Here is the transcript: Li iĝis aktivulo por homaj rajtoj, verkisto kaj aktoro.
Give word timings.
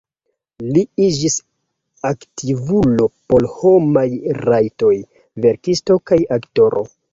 Li 0.77 0.83
iĝis 1.07 1.35
aktivulo 2.11 3.07
por 3.33 3.47
homaj 3.59 4.07
rajtoj, 4.49 4.93
verkisto 5.47 6.01
kaj 6.13 6.23
aktoro. 6.41 6.87